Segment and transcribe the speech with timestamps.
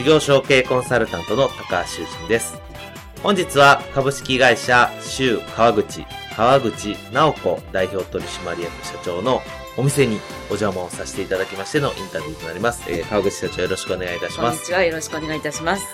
[0.00, 2.58] 事業承継コンサルタントの高橋修人です。
[3.22, 9.42] 本日は株式会社州川口、川口直子代表取締役社長の
[9.76, 12.90] お店にお邪魔をさせていただきましてのインタビューとなります。
[12.90, 14.56] えー、川口社長よろしくお願いいたします。
[14.56, 14.82] こんにちは。
[14.84, 15.84] よろしくお願いいたします。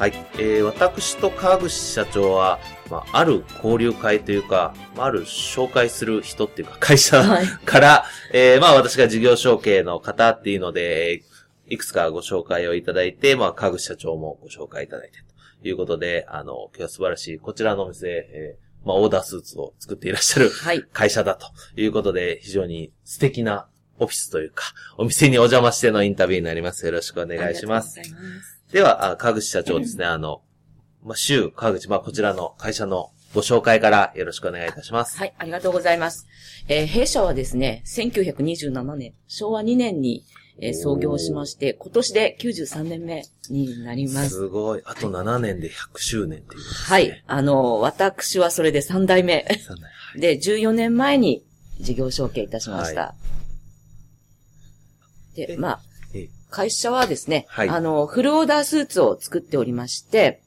[0.00, 0.12] はい。
[0.32, 2.58] えー、私と川口社長は、
[2.90, 7.22] まあ、ある交流会というか、ある紹介する人っていうか、会社
[7.64, 11.22] から、はい、えー、まあ私が事業承継の方っていうので、
[11.66, 15.18] いくつかご紹介をいただいて、まあ、川口社長もご紹介いただいて
[15.62, 20.50] ということで、あの、今日は素晴らしい、こちらのお店、えー、まあ、オーダースーツを作っていらっしゃる
[20.92, 23.66] 会社だということで、はい、非常に素敵な
[23.98, 24.64] オフィスというか、
[24.98, 26.84] お店にお邪魔してのインタビューになります。
[26.84, 27.98] よろしくお願いします。
[27.98, 30.42] ますでは、川口社長ですね、あの、
[31.02, 35.18] まあ、州川口、まあ、こちらの会社のご紹介からよろしくお願いいたします。
[35.18, 36.26] はい、ありがとうございます。
[36.68, 40.24] えー、弊社はですね、1927年、昭和2年に、
[40.60, 44.30] えー、創業しまして、今年で93年目になります。
[44.30, 44.82] すごい。
[44.84, 47.24] あと7年で100周年っていう、ね、はい。
[47.26, 49.46] あの、私はそれで3代目。
[49.48, 51.44] 3代、はい、で、14年前に
[51.80, 53.00] 事業承継いたしました。
[53.00, 53.14] は
[55.34, 55.80] い、で、まあ、
[56.50, 60.40] 会社はですね、はい、あの、フルオーダースーツを作っておりまして、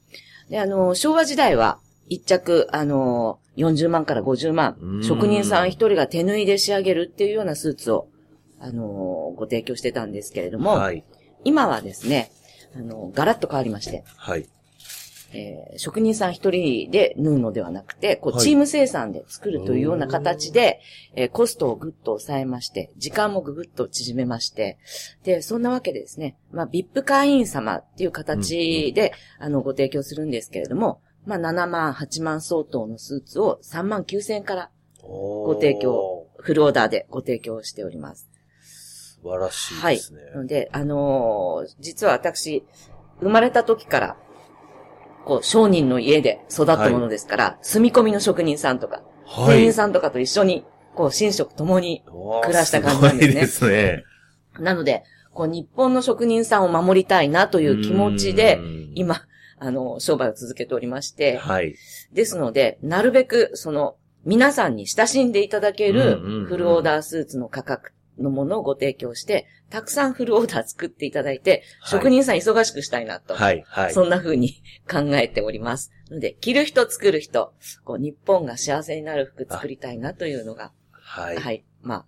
[0.50, 8.08] で、あの、昭和時代は、一着、あの、40万から50万、職人さん一人が手縫いで仕上げるっていうようなスーツを
[8.60, 11.04] あの、ご提供してたんですけれども、はい、
[11.44, 12.32] 今はですね、
[12.76, 14.48] あの、ガラッと変わりまして、はい。
[15.34, 20.80] えー、職人さん一人で縫うのではなくて、こう、チーム生産で作るというような形で、
[21.16, 24.78] えー、コストをぐっと抑えまして、時間もぐぐっと縮めまして、
[25.24, 29.12] で、そんなわけでですね、まあ、VIP 会員様っていう形で、うんうん、
[29.48, 38.30] あの、ご提供するんですけれども、まあ、7万、8万相当のスーツを3万9千円からご提供、フルオーダーでご提供しております。
[39.22, 40.22] 素晴らしいですね。
[40.36, 40.48] はい。
[40.48, 42.64] で、あのー、実は私、
[43.20, 44.18] 生まれた時から、
[45.26, 52.04] こう、商人の家で育ったものですから、はい、住み込みの職人さんとか、はい、店員さんとかと一緒に、こう、寝食ともに
[52.44, 53.34] 暮らした感じなんですね。
[53.34, 54.04] すですね。
[54.60, 58.60] なので、こう、日本の職人さんを守りたいなという気持ちで、
[58.96, 59.22] 今、
[59.60, 61.76] あの、商売を続けておりまして、はい。
[62.14, 73.36] ですので、なるべく、その、皆さんに親しんでいただけるフルオーダースーツの価格のものをご提供して、たくさんフルオーダー作っていただいて、はい、職人さん忙しくしたいなと。
[73.36, 73.94] はい、はい。
[73.94, 75.92] そんな風に 考えております。
[76.10, 81.38] ので、着る人作る人、こう、日本が幸せになる服作りたいなというのが、はい。
[81.38, 81.66] はい。
[81.82, 82.06] まあ、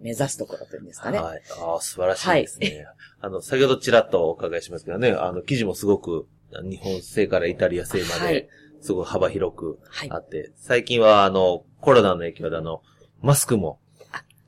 [0.00, 1.18] 目指すところというんですかね。
[1.18, 1.42] はい。
[1.58, 2.66] ああ、素晴らしいですね。
[2.68, 2.86] はい、
[3.22, 6.26] あの、先ほどちらっとお伺いしますけどね、あの、生地もすごく、
[6.62, 8.48] 日本製からイタリア製まで、
[8.80, 9.78] すごい幅広く
[10.10, 12.82] あって、はい、最近はあの、コロナの影響であの、
[13.20, 13.80] マスクも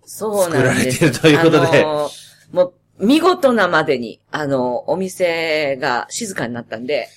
[0.08, 0.98] そうなんです。
[0.98, 1.84] 作られてるということで。
[1.84, 2.62] あのー、も
[2.98, 7.08] う、見事なまでに、あの、お店が静かになったんで。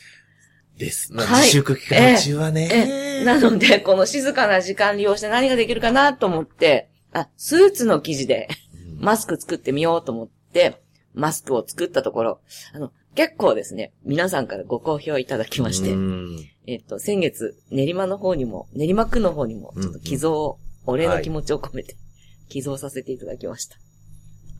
[0.77, 1.13] です。
[1.13, 3.23] まあ、はい、自粛期間中はね、ええ。
[3.23, 8.49] なので、この静かな時間利用して何ができるかなと思って、あ、スーツの生地で、
[8.99, 10.81] マスク作ってみようと思って、
[11.13, 12.39] マスクを作ったところ、
[12.73, 15.95] あの、結構ですね、皆さんからご好評いただきまして、
[16.67, 21.95] えっと、先月、練馬の方にも、練馬区の方にも、ちょっと寄贈を、お礼の気持ちを込めて、
[22.51, 23.77] 寄贈させていただきました。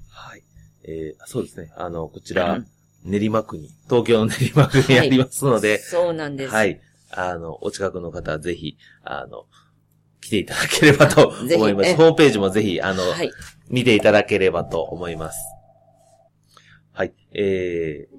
[0.10, 0.44] はい。
[0.86, 1.74] えー、そうですね。
[1.76, 2.64] あの、こちら、
[3.04, 6.54] 練馬区に、東京の練馬区にありますので、はい、そうなんです。
[6.54, 6.80] はい。
[7.12, 9.46] あの、お近くの方はぜひ、あの、
[10.22, 11.96] 来ていただければと思います。
[11.98, 13.30] ホームページもぜひ、あの、はい、
[13.68, 15.38] 見ていただければと思います。
[16.94, 17.14] はい。
[17.34, 18.16] えー、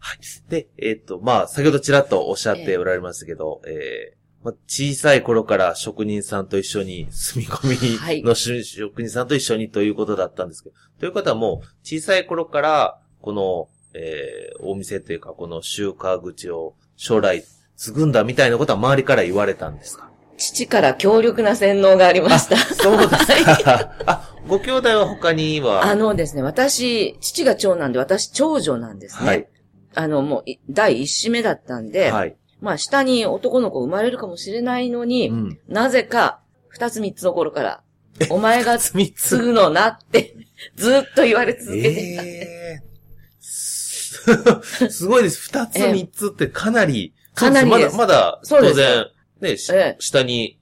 [0.00, 0.18] はい。
[0.48, 17.44] で、えっ、ー、と、まあ、先ほどちらっとおっしゃっておられましたけど、えー、えーまあ、小さい頃から職人さんと一緒に、住み込みの、職人さんと一緒にということだったんですけど、ということはもう、小さい頃から、この、えー、お店というか、この集荷口を将来
[17.76, 20.10] 継ぐんだみたいなことは周りから言われたんですか？
[20.38, 22.56] 父から強力な洗脳がありました。
[22.56, 23.26] そうです
[23.62, 23.92] か？
[24.06, 25.84] あ、ご兄弟は他には？
[25.84, 29.28] あのですね、私、父が長男で私長女なんですね。
[29.28, 29.48] はい。
[29.94, 32.36] あの、もうい、第一子目だったんで、はい。
[32.62, 35.58] まあ、下に男の子生まれるかもしれないのに、うん。
[35.68, 37.82] なぜか、二つ三つの頃から、
[38.30, 39.30] お前が三つ？
[39.30, 40.36] 継ぐのなって、
[40.76, 42.22] ずっと言われ続けていた。
[42.22, 42.92] えー
[43.44, 44.22] す
[44.90, 45.40] すごいです。
[45.40, 49.06] 二つ、ええ三つってかなり、かなりそうですまだ、まだ、そうです当然、
[49.40, 50.60] ね、しええ下に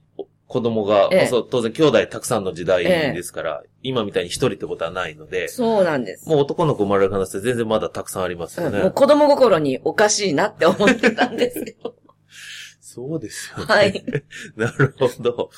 [0.51, 6.27] 子供が、ええそう当然兄弟たくさんの時代ですから、今みたいに一人ってことはないので、そうなんです。
[6.27, 8.79] もう男の子生まれる可能性全然まだたくさんありますよね。
[8.79, 11.95] うんもう子供心におかしいなって思ってたんですよ。
[12.81, 13.65] そうですよね。
[13.65, 14.03] はい。
[14.57, 15.51] なるほど。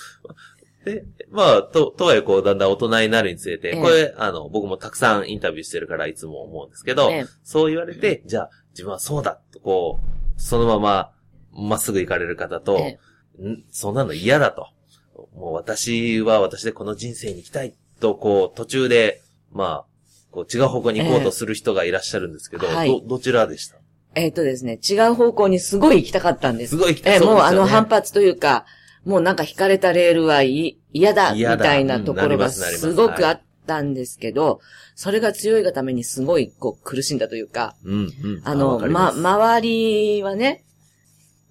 [0.85, 11.11] で、まあ、と、とはいえ、こう、だんだん大人になるにつれて、ええこれ、あの、僕もたくさんインタビューしてるからいつも思うんですけど、ええそう言われて、じゃあ、自分はそうだと、こう、そのまま、
[11.51, 12.79] まっすぐ行かれる方と、
[13.71, 14.67] そんなの嫌だと。
[15.35, 19.21] もう私は私でこの人生に行きたいと、こう、途中で、
[19.51, 19.85] まあ、
[20.31, 22.87] こう違う方向に行こうとする人がいらっしゃるんですけど、ええはい。
[22.89, 23.77] ど、どちらでした？
[24.15, 26.71] えっ、とですね、違う方向にすごい行きたかったんです。
[26.71, 27.65] すごい行きたええもうあそうですよね。
[27.65, 28.65] の反発というか、
[29.05, 34.59] もうなんか引かれたレールはい嫌だ、みたいなところがすごくあったんですけど、
[34.95, 38.41] それが強いがためにすごいこう苦しんだというか、うん、うん。
[38.43, 39.19] あの、ま、わかりす。
[39.19, 40.63] 周りはね、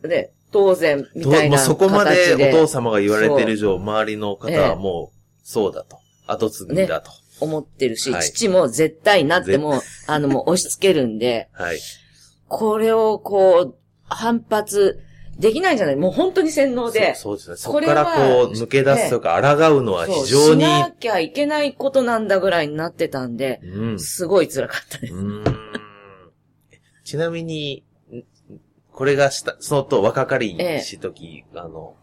[0.03, 5.99] で、当然、みたいなともうそこまでお父様が言われてる以上、周りの方はもう、そうだと。
[6.27, 7.11] 後継ぎだと。
[7.41, 11.81] 思ってるし、はい父も絶対なっても、あの、もう押し付けるんで、 はい。
[12.49, 15.01] これをこう、反発
[15.39, 17.15] できないんじゃないもう本当に洗脳で。
[17.15, 17.57] そうですね。
[17.57, 23.99] そこからこう、抜け出すとか、抗うのは非常に、しなきゃいけないことなんだぐらいになってたんで、うん。
[23.99, 25.15] すごい辛かったです。
[27.05, 27.92] ちなみに、ん
[28.93, 31.95] これがした、そのと若かりしとき、あの、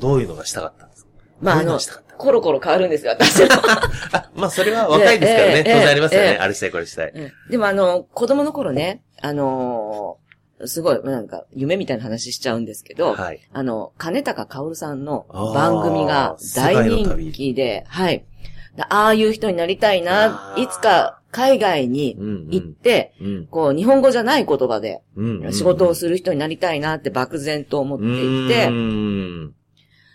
[0.00, 1.10] どういうのがしたかったんですか？
[1.40, 1.78] まあ、あの
[2.16, 3.48] コロコロ変わるんですよ、私は。
[4.12, 5.54] あ、まあそれは若いですからね。
[5.58, 6.26] ええ当然ありますよね。
[6.30, 7.12] ええあれしたい、これしたい。
[7.14, 10.28] うんでもあの、子供の頃ね、あのー
[10.66, 13.40] すごい、なんか、夢みたいな話しちゃうんですけど、はい。
[13.52, 15.24] あの、金高薫さんの
[15.54, 18.24] 番組が大人気で、はい。
[18.88, 22.48] ああいう人になりたいないつか海外にうん、うん。
[22.50, 23.46] 行って、うん。
[23.46, 25.52] こう、日本語じゃない言葉でうんうん。
[25.52, 28.70] 仕事をする人になりたいなって漠然と思っていて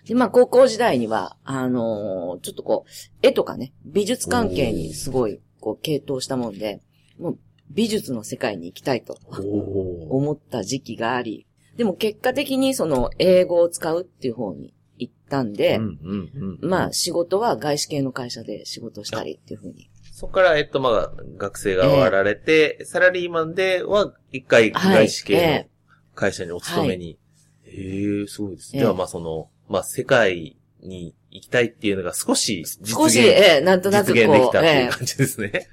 [0.06, 2.90] で、まあ、高校時代には、あのーちょっとこう、
[3.22, 6.82] 絵とかね、美術関係にすごい、こう、傾倒したもんで、
[7.20, 7.40] もう、
[7.70, 9.18] 美術の世界に行きたいと
[10.10, 16.70] 思った時期があり、でも結果的にその、英語を使うっていう方に行ったんで、うんうんうん。
[16.70, 19.90] まあ、仕事は外資系の会社で仕事をしたりっていう風に。
[20.24, 25.66] そこから、えっと、まあ、学生が終わられて、サラリーマンでは、一回、外資系の
[26.16, 27.18] 会社にお勤めに。
[27.66, 28.72] へえ、すごいです。
[28.74, 35.68] ええじゃあ、まあ、その、まあ、世界に行きたいっていうのが少し実現、少し、ええ、なんとなくこう、実現できたっていええう感じですね。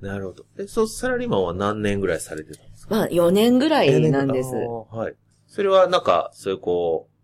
[0.00, 0.44] なるほど。
[0.58, 2.94] え、そう、サラリーマンは何年ぐらいされてたんですか？
[2.94, 4.50] まあ、4年ぐらいなんです。
[4.92, 5.14] はい。
[5.48, 7.15] それは、なんか、そういうこう、ん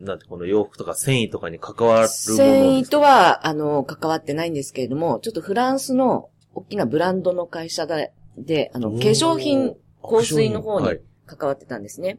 [0.00, 12.18] なんて、この洋服とか繊維とかに関わるもの繊維とは、あの、関わってないんですけれども、ちょっとフランスの大きなブランドの会社で、で、あの、化粧品、香水の方にはい関わってたんですね。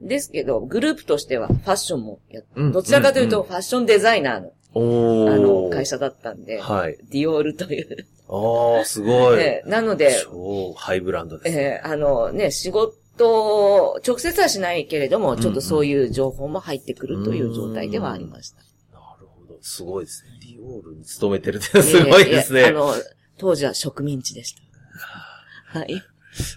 [0.00, 6.98] ですけど、グループとしてはファッションもやっうんどちらかというと、うんファッションデザイナーの、おーあの、会社だったんで、はい。
[7.10, 8.06] ディオールという。
[8.28, 9.38] ああ、すごい。
[9.40, 11.62] ええなので、超ハイブランドですね。
[11.62, 18.58] ええあのね、仕事、直接はしないけれども、んちょっとそういう情報も入ってくるという状態ではありました。
[18.92, 19.58] なるほど。
[19.62, 20.30] すごいですね。
[20.40, 22.60] ディオールに勤めてるってすごいですね。
[22.60, 22.94] ええあの、
[23.38, 25.78] 当時は植民地でした。
[25.78, 26.02] はい。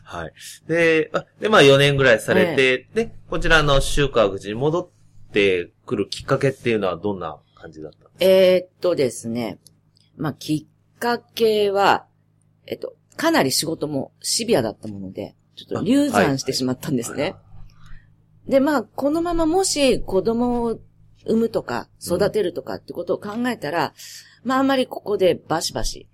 [0.04, 0.34] はい。
[0.68, 8.26] で、あで、まあ4年ぐらいされて、で、こちらの周川口に戻ってくるきっかけっていうのはどんな感じだったんですか？
[8.26, 9.58] えーっとですね。
[10.16, 12.06] まあ、きっかけは、
[12.68, 17.36] えっと、かなり仕事もシビアだったもので、ちょっと流産してしまったんですね。
[18.48, 20.80] で、まあ、このままもし子供を
[21.26, 23.94] 産むとか、育てるとかってことを考えたら、
[24.44, 26.08] まあ、あんまりここでバシバシ。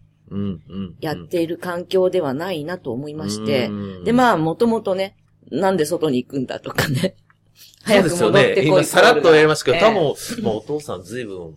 [1.00, 5.16] やっている環境ではないなと思いまして、うんで、まあ、もともとね、
[5.52, 7.16] なんで外に行くんだとかね。
[7.88, 8.56] そうですよね。
[8.64, 11.56] 今さらっとやりましたけど、ええ多分、もうお父さん随分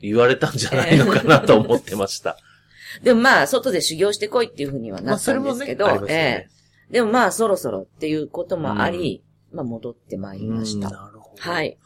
[0.00, 2.38] 言われたんじゃないのかなと思ってました。
[3.02, 6.48] でもまあ、外で修行してこいっていうふうにはまあ、なったんそれもね、ですけど、ありますよね。
[6.94, 10.90] でもまあ、そろそろっていうこともあり、まあ、戻ってまいりましうんた。
[10.90, 11.42] なるほど。
[11.42, 11.76] はい。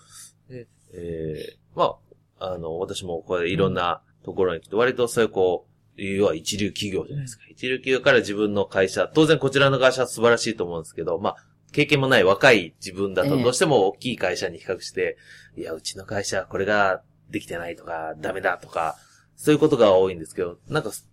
[0.51, 1.97] でえーま
[2.39, 7.45] あ、あの、私もこれいろんなところに来て、割とそういうこう、要は一流企業じゃないですか。
[7.51, 11.37] 一流企業から自分の会社、当然こちらの会社は素晴らしいと思うんですけど、まあ、
[11.73, 15.17] 経験もない若い自分だと、ええどうしても大きい会社に比較して、
[15.57, 18.97] いや、うちの会社はこれができてないとか、ダメだとか、
[19.37, 21.09] そういうことが多いんですけど、なんか、す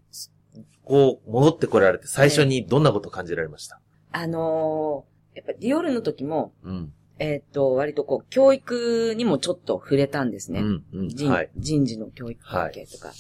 [0.86, 3.82] こう、戻ってこられて、最初にどんなことを感じられました、
[4.16, 6.94] あのーやっぱディオールの時も、うん。
[7.20, 10.62] えっ、と、割とこう、教育にもちょっと触れたんですね。
[10.62, 11.08] うん、うん。
[11.10, 11.50] 人はい。
[11.58, 13.12] 人事の教育関係とか、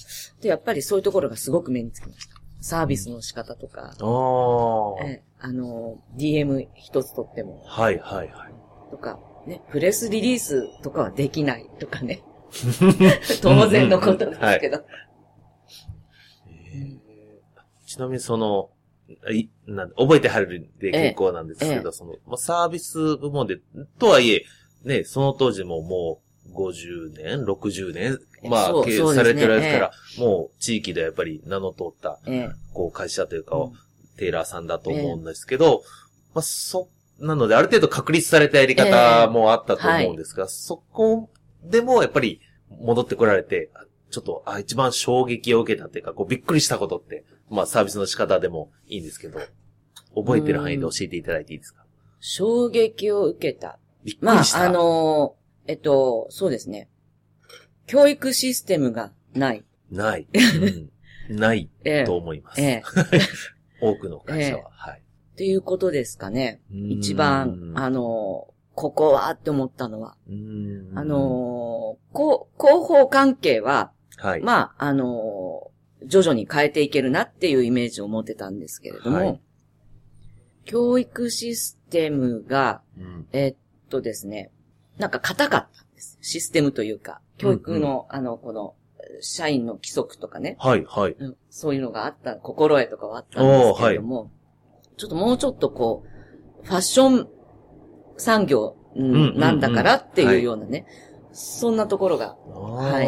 [0.41, 2.35] で、やっぱりそういうところがすごく目につきました。
[2.61, 5.05] サービスの仕方とか、ああ。
[5.05, 8.53] えあの、DM 一つとっても、はい、はい、はい。
[8.91, 12.23] とか、ね、プレスリリースとかはできないとかね。
[13.41, 14.83] 当然のことですけど。
[17.85, 18.69] ちなみにその、
[19.31, 21.91] いなん覚えてはるんで結構なんですけど、ええ。
[21.91, 23.59] その、まあ、サービス部門で、
[23.99, 24.45] とはいえ、
[24.83, 33.71] ね、その当時ももう50年、60年、まあ、経営されてるから、もう地域でやっぱり名の通った、えこう会社というか、うん。
[34.17, 35.83] テイラーさんだと思うんですけど、
[36.33, 41.29] まあ、そ、なのである程度確立されたやり方もあったと思うんですが、そこ
[41.63, 49.39] でもやっぱり戻ってこられて、あちょっと、あ、一番衝撃を受けたっていうか、こうびっくりしたことって、まあサービスの仕方でもいいんですけど、
[50.15, 51.85] 覚えてる範囲で教えていただいていいですか？
[52.19, 53.79] 衝撃を受けた。
[54.03, 54.63] びっくまありし、た。
[54.63, 56.89] あのーえっと、そうですね。
[57.87, 59.63] 教育システムがない。
[59.91, 60.27] ない。
[60.33, 60.65] う
[61.33, 62.61] んないええと思います。
[62.61, 62.83] ええ
[63.81, 64.59] 多くの会社は。
[64.59, 64.99] えはい。
[64.99, 66.61] っていうことですかね。
[66.71, 70.17] うん一番、あのーここはって思ったのは。
[70.29, 74.41] うんあのー広報関係は、はい。
[74.41, 75.74] まあ、あのー
[76.05, 79.41] 徐々に変えていけるなっていうイメージを持ってたんですけれども、はい。
[80.65, 83.27] 教育システムが、うん。
[83.31, 83.55] えっ
[83.89, 84.51] とですね、
[84.97, 86.17] なんか硬かったんです。
[86.21, 88.75] システムというか、教育の、あの、この、
[89.21, 91.15] 社員の規則とかね、はい、はい。
[91.17, 91.37] うん。
[91.49, 94.31] そういうのがあった、心得とかはあったんですけれども、
[94.97, 96.03] ちょっともうちょっとこ
[96.63, 97.29] う、ファッション
[98.17, 100.85] 産業うんうんうんなんだからってはいいうようなね、
[101.33, 103.07] そんなところが、はい。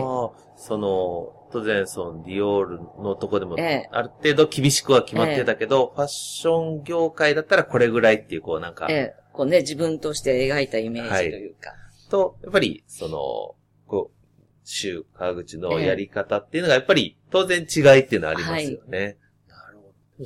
[0.57, 3.89] その、当然、その、ディオールのとこでも、ええ。
[3.91, 11.71] ある程度厳しくは決まってたけど、ファッション業界だったらこれぐらいっていう、こう、なんか、ええ、こうね、自分として描いたイメージというか、
[12.09, 13.55] と、やっぱり、その、
[13.87, 14.27] こう、
[14.63, 19.17] 州川口のやり方っていうのが、やっぱり、当然違いっていうのはありますよね。
[19.47, 20.25] なるほど。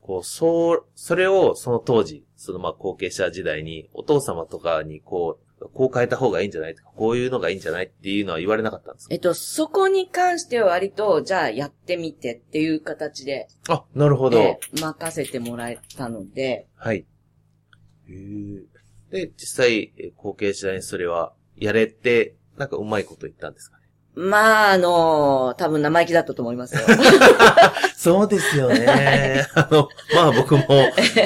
[0.00, 9.14] こう、そう、それを、その当時、その、まあ、後継者時代に、お父様とかに、こう、こう変えた方がいいんじゃないとか、こういうのがいいんじゃないっていうのは言われなかったんですか？
[9.14, 14.38] えっと、そこに関しては割と、じゃあやってみてっていう形で、あ、なるほど。
[14.38, 17.06] ええ任せてもらえたので、はい。
[19.10, 23.84] で、実際、えー後継者にそれは、やれて、なんかうまいこと言ったんですかね？
[24.16, 26.82] まあ、あの、多分生意気だったと思いますよ。
[27.96, 29.44] そうですよね。
[29.54, 30.62] あの、まあ僕も、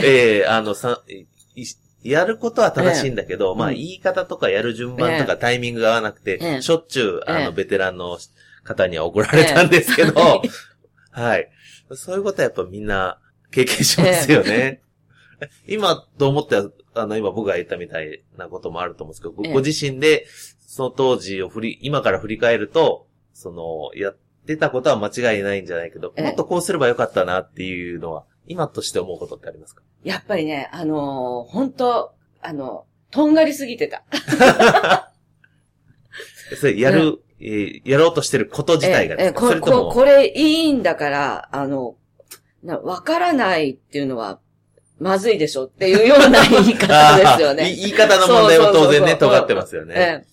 [0.02, 1.64] ええあの、さ、い
[2.02, 3.75] やることは正しいんだけど、まあうん。
[3.75, 6.62] 言い方とかやる順番とかタイミングが合わなくて、ええ。
[6.62, 8.19] しょっちゅう、あの、ええベテランの
[8.64, 10.43] 方には怒られたんですけど、
[11.11, 11.50] はい。
[11.95, 13.19] そういうことはやっぱみんな
[13.50, 14.83] 経験しますよね。
[15.67, 19.52] 今と思っては、あの、今僕が言ったみたいなこともあると思うんですけど、ごええ。
[19.52, 20.26] ご自身で、
[20.61, 26.26] その当時を振り、今から振り返ると、その、やってたことは間違いないんじゃないけど、ええ。
[26.26, 29.83] もっとこうすればよかったなっていうのは、今として思うことってありますか？
[30.05, 32.12] やっぱりね、あの本当
[32.43, 34.02] あの、とんがりすぎてた。
[36.61, 41.97] それ、やる、えーやろうとしてること自体がですか、ええこここれいいんだから、あの、
[42.62, 44.40] なわからないっていうのは、
[44.99, 47.71] まずいでしょっていうような言い方ですよね。
[47.71, 49.95] い言い方の問題は当然ね、尖ってますよね。
[49.97, 50.25] え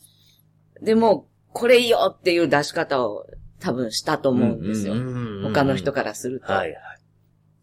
[0.81, 0.86] え。
[0.86, 3.27] でも、これいいよっていう出し方を
[3.60, 4.95] 多分したと思うんですよ。
[5.43, 6.51] 他の人かからすると。
[6.51, 6.94] はいはい。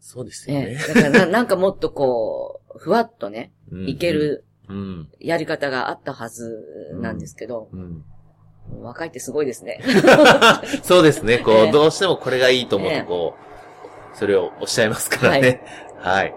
[0.05, 0.71] そうですよね。
[0.71, 0.93] ええ。
[0.93, 4.11] だからな、 なんかもっとこう、ふわっとね、うんいけ。
[4.11, 5.09] るうん。
[5.19, 8.03] やり方があったはずなんですけど、うん。
[8.81, 9.81] 若いってすごいですね。
[10.83, 11.39] そうですね。
[11.39, 13.35] こう、ええどうしてもこれがいいと思って、ええこ
[14.13, 15.63] う、それをおっしゃいますからね。
[15.97, 16.35] はい。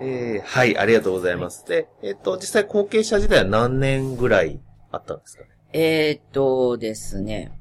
[0.00, 1.64] えーはい、ありがとうございます。
[1.66, 5.48] で、えっ、と、実際後継者時代は何年ぐらいあったんですかね？
[5.72, 7.52] えーっとですね、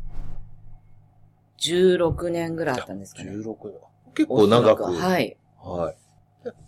[1.60, 3.32] 16年ぐらいあったんですかね。
[3.32, 3.80] 16年。
[4.16, 4.84] 結構長く。
[4.84, 5.38] はい。
[5.62, 5.98] はい。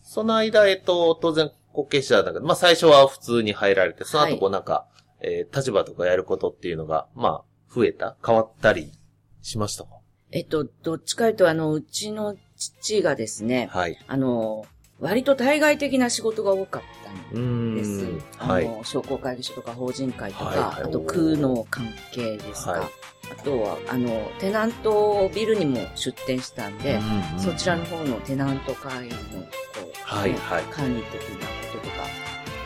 [0.01, 4.87] その間、えっと、当然、後継者だけど、まあ最初は普通に入られて、その後こうなんか、
[5.21, 8.17] えー立場とかやることっていうのが、まあ、増えた？
[8.25, 8.91] 変わったり
[9.41, 9.89] しましたか？
[10.31, 13.97] えっと、どっちかというと、あの、うちの父がですね、はい。
[14.07, 14.65] あの、
[14.99, 16.81] 割と対外的な仕事が多かっ
[17.31, 18.21] たんですん。。
[18.37, 18.65] はい。
[18.65, 22.71] あの、商工会議所とか法人会とか、はいはいあと空の関係ですか。
[22.71, 22.87] はい
[23.29, 32.07] あとは、あの、テナントビルにも出店したんで、うんうんそちらの方のテナント会の、こう、いはい管理的なこ人とか。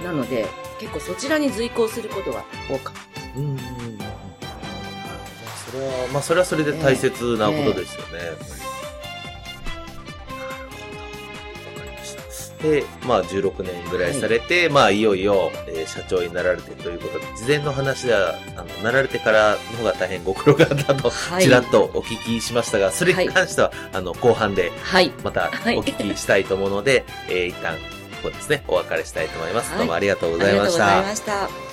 [0.03, 0.45] なので、
[0.79, 2.93] 結構そちらに随行することが多かっ
[3.33, 3.39] た。
[3.39, 3.57] うん。
[5.71, 8.07] それは、まあそれはそれで大切なことですよね。
[8.13, 8.70] えー
[12.61, 24.71] で、まあ16年ぐらいされて、はい、まあいよいよ、えー、社長になられてということで、事前の話では、あの、なられてからの方が大変ご苦労があったと、ちらっとお聞きしましたが、それに関しては、はい、あの、後半で、
[25.23, 27.79] またお聞きしたいと思うので、はい、えー、一旦、こ
[28.23, 29.75] こですね、お別れしたいと思います。
[29.77, 30.97] どうもありがとうございました。
[30.99, 31.70] ありがとうございました。